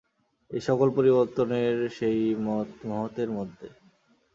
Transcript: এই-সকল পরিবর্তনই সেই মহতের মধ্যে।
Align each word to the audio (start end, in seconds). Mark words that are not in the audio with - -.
এই-সকল 0.51 0.87
পরিবর্তনই 0.97 1.65
সেই 1.97 2.19
মহতের 2.85 3.29
মধ্যে। 3.31 3.67